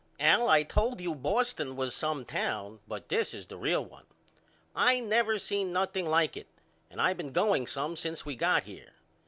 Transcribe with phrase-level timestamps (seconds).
[0.19, 4.07] Al I told you Boston was some town but this is the real one.
[4.75, 6.47] I never seen nothing like it
[6.89, 8.93] and I been going some since we got here.